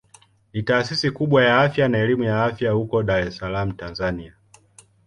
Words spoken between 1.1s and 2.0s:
kubwa ya afya na